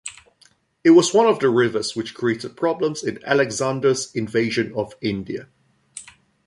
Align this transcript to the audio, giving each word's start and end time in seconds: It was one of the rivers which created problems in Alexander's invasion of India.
It 0.83 0.89
was 0.89 1.13
one 1.13 1.27
of 1.27 1.37
the 1.39 1.49
rivers 1.49 1.95
which 1.95 2.15
created 2.15 2.57
problems 2.57 3.03
in 3.03 3.23
Alexander's 3.23 4.11
invasion 4.15 4.73
of 4.73 4.95
India. 4.99 5.47